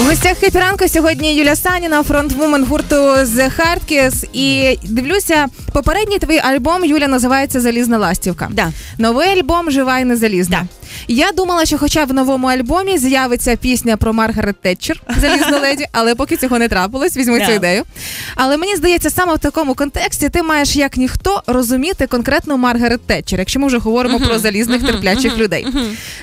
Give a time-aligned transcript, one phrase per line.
[0.00, 4.28] У гостях Хепіранку сьогодні Юля Саніна, фронтвумен гурту The Hardkiss.
[4.32, 8.48] І дивлюся, попередній твій альбом Юля називається Залізна ластівка.
[8.50, 8.72] Да.
[8.98, 10.66] Новий альбом Жива і не залізна.
[11.08, 16.14] Я думала, що хоча в новому альбомі з'явиться пісня про Маргарет Тетчер Залізна леді, але
[16.14, 17.82] поки цього не трапилось, візьму цю ідею.
[18.34, 23.38] Але мені здається, саме в такому контексті ти маєш як ніхто розуміти конкретно Маргарет Тетчер,
[23.38, 25.66] якщо ми вже говоримо про залізних терплячих людей.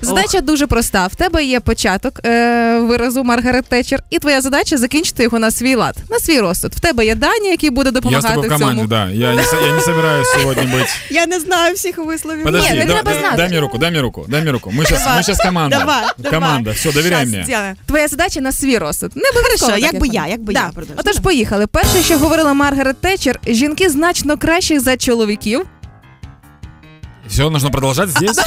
[0.00, 1.06] Задача дуже проста.
[1.06, 5.74] В тебе є початок е, виразу Маргарет Тетчер, і твоя задача закінчити його на свій
[5.74, 6.74] лад, на свій розсуд.
[6.74, 8.86] В тебе є Дані, який буде Я допомагати тобой в цьому.
[8.86, 9.08] да.
[9.10, 10.88] Я не, я не собираюсь сегодня быть.
[11.10, 12.42] Я не знаю всіх висловів.
[12.44, 13.36] Подожди, не да- треба да- знати.
[13.36, 14.63] дай мне руку, дай мне руку, дай мне руку.
[14.63, 15.77] Мы сейчас, мы сейчас команда.
[15.79, 16.31] Давай, давай.
[16.39, 17.45] Команда, все, доверяй Щас мне.
[17.45, 17.75] зробимо.
[17.85, 19.11] Твоя задача на свій розсуд.
[19.15, 19.71] Не обов'язково.
[19.71, 20.25] Хорошо, так, як би вона.
[20.25, 20.59] я, як би да.
[20.59, 20.93] я продовжу.
[20.97, 21.67] Отож, поїхали.
[21.67, 25.65] Перше, що говорила Маргарет Тетчер, жінки значно кращі за чоловіків.
[27.29, 28.37] Все, нужно продолжать здесь.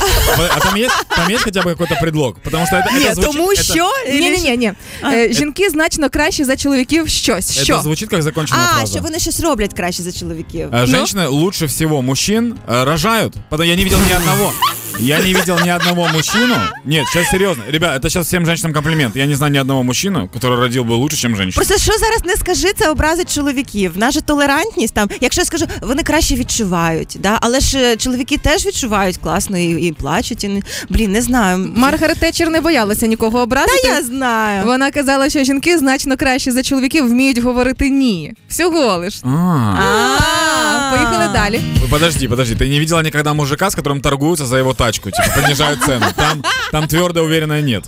[0.57, 2.35] А там есть, там есть хотя бы какой-то предлог?
[2.43, 3.91] Потому что это, Ні, это звучит, тому это- що...
[4.13, 4.73] Ні, ні, ні, ні.
[5.05, 7.59] Е, Жінки значно кращі за чоловіків щось.
[7.59, 7.81] это Що?
[7.83, 8.93] звучит как законченная А, фраза.
[8.93, 10.69] що вони щось роблять краще за чоловіків.
[10.69, 13.35] Э, Женщины лучше всего мужчин э, рожают.
[13.49, 14.53] Потому я не видел ни одного.
[14.99, 16.55] Я не видел ни одного мужчину.
[16.85, 17.63] Нет, сейчас серьезно.
[17.69, 19.17] Ребят, это сейчас всем женщинам комплимент.
[19.17, 21.65] Я не знаю ни одного мужчину, который родил бы лучше, чем женщина.
[21.67, 23.93] Просто що зараз не скажи, це образить чоловіків.
[23.97, 27.39] Наша толерантність там, якщо я скажу, вони краще відчувають, да?
[27.41, 30.45] але ж е, чоловіки теж відчувають класно і, і плачуть.
[30.45, 31.73] І, не- блін, не знаю.
[31.77, 33.83] Маргарет Тетчер не боялася нікого образити.
[33.83, 34.65] Та я знаю.
[34.67, 38.33] Вона казала, що жінки значно краще за чоловіків вміють говорити ні.
[38.49, 39.21] Всього лиш.
[39.25, 40.46] А.
[40.87, 41.61] А, Поїхали далі.
[41.91, 45.83] Подожди, подожди, ты не видела никогда мужика, с которым торгуются за его тачку, типа понижают
[45.83, 46.07] цену.
[46.17, 47.85] Там, там твердо уверенное нет.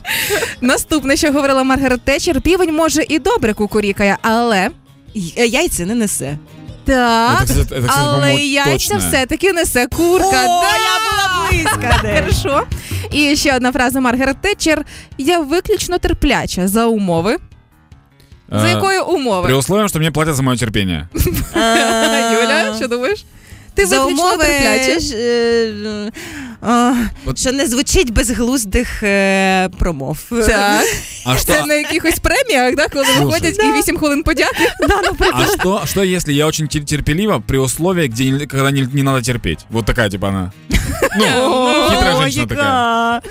[0.61, 4.71] Наступне, що говорила Маргарет Тетчер, півень може і добре кукурікає, але
[5.15, 6.39] Й- е, Яйця не несе.
[6.85, 8.99] так, Это, кстати, это, кстати, але по-моему, яйця точное.
[8.99, 10.27] все-таки несе курка.
[10.45, 10.77] О, да!
[10.77, 12.21] я була близька, де.
[12.23, 12.63] Хорошо.
[13.13, 14.85] І ще одна фраза Маргарет Тетчер.
[15.19, 17.37] Я виключно терпляча за умови.
[18.52, 19.54] За якої При умови?
[19.54, 21.08] условии, что мне платят за мое терпение.
[22.34, 23.26] Юля, що думаєш?
[23.74, 24.46] Ти За умови,
[25.00, 26.12] ж, е,
[27.26, 30.18] От- що не звучить безглуздих е, промов.
[30.30, 30.84] Так.
[31.26, 34.72] А что, Це на якихось преміях, да, коли виходять і 8 хвилин подяки.
[35.34, 39.04] а что, что если я очень тер- терпелива при условии, где не- когда не, не
[39.04, 39.66] надо терпеть?
[39.70, 40.52] Вот такая, типа она.
[41.18, 41.26] Ну,
[41.90, 43.22] хитрая женщина такая.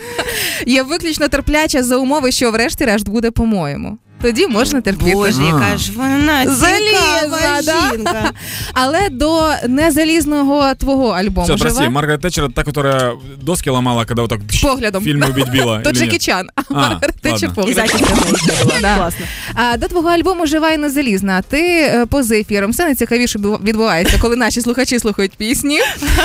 [0.67, 5.14] Я виключно терпляча за умови, що врешті-решт буде по-моєму Тоді можна терпіти.
[5.14, 5.46] Боже, А.
[5.46, 7.92] яка ж вона Залізна, цікава да?
[7.92, 8.32] жінка.
[8.74, 13.12] Але до незалізного твого альбому Все, прости, живе Маргарет Тэтчер это та, которая
[13.42, 15.04] доски ломала, когда вот так пш, поглядом.
[15.04, 15.80] фильмы убить била.
[15.80, 16.22] То или Джекі нет?
[16.22, 17.64] Чан, а А, Маргарет Тетчер ладно.
[17.72, 17.88] І поглядом.
[17.88, 18.80] зачіска в неї була.
[18.82, 18.96] Да.
[18.96, 19.26] Класно.
[19.56, 21.42] А до твого альбому Жива і не залізна.
[21.42, 25.80] Ти е, поза ефіром все найцікавіше бу- відбувається, коли наші слухачі слухають пісні.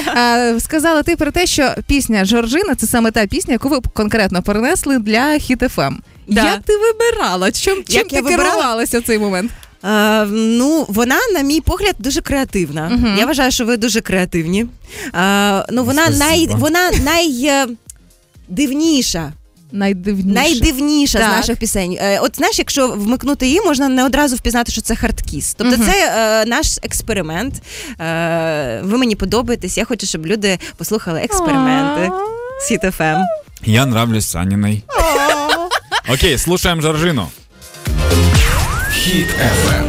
[0.06, 4.42] А, сказала ти про те, що пісня Жоржина це саме та пісня, яку ви конкретно
[4.42, 5.94] перенесли для Хіт ФМ.
[6.27, 6.43] Да.
[6.45, 7.51] Як ти вибирала?
[7.51, 8.49] Чим, чим Як ти я вибирала?
[8.55, 9.51] керувалася в цей момент?
[9.85, 12.89] Е, ну, вона, на мій погляд, дуже креативна.
[12.89, 13.15] Мгм.
[13.19, 14.65] Я вважаю, що ви дуже креативні.
[15.15, 16.25] Е, ну, вона Спасибо.
[16.25, 16.91] най, вона
[18.49, 19.33] найдивніша.
[19.71, 20.27] Найдивніше.
[20.29, 21.29] Найдивніша Так.
[21.29, 21.97] з наших пісень.
[22.01, 25.53] Е, От знаєш, якщо вмикнути її, можна не одразу впізнати, що це Hardkiss.
[25.53, 25.85] Тобто Мгм.
[25.85, 25.91] це
[26.41, 27.53] е, наш експеримент.
[27.99, 29.77] Е, ви мені подобаєтесь.
[29.77, 32.11] Я хочу, щоб люди послухали експерименти
[32.61, 33.19] з Хіт-ФМ.
[33.65, 34.83] Я нравлюсь Саниной.
[36.13, 37.31] Окей, слушаем Жоржину.
[38.91, 39.87] Хит FM.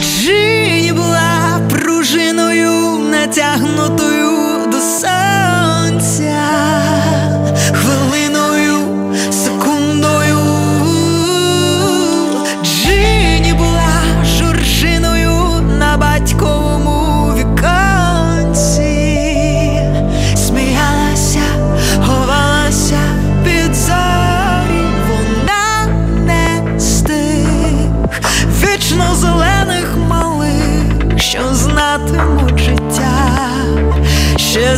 [0.00, 5.35] Джинни була пружиною, натягнутою до сонця,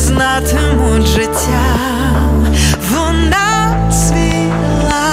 [0.09, 1.65] знатимуть життя,
[2.91, 5.05] вона цвіла,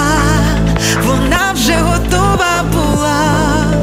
[1.06, 3.22] вона вже готова була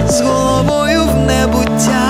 [0.08, 2.02] з головою в небуття.